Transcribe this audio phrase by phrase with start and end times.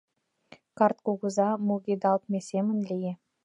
[0.77, 3.13] —Карт кугыза мугедалтме семын лие.